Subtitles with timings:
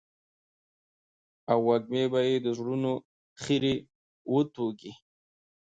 [1.51, 2.91] او وږمې به يې د زړونو
[3.41, 3.75] خيري
[4.31, 4.93] وتوږي.